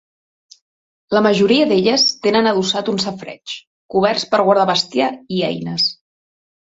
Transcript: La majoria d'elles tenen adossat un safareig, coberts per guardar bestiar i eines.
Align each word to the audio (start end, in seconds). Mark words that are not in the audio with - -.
La 1.15 1.21
majoria 1.25 1.67
d'elles 1.71 2.05
tenen 2.27 2.49
adossat 2.51 2.89
un 2.93 2.97
safareig, 3.03 3.53
coberts 3.97 4.25
per 4.31 4.39
guardar 4.49 4.65
bestiar 4.71 5.11
i 5.37 5.43
eines. 5.51 5.87